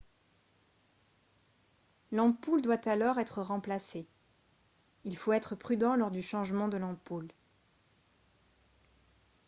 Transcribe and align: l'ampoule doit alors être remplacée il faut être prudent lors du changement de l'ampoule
l'ampoule 2.11 2.63
doit 2.63 2.89
alors 2.89 3.19
être 3.19 3.43
remplacée 3.43 4.07
il 5.03 5.15
faut 5.15 5.31
être 5.31 5.53
prudent 5.53 5.95
lors 5.95 6.09
du 6.09 6.23
changement 6.23 6.67
de 6.67 6.77
l'ampoule 6.77 7.27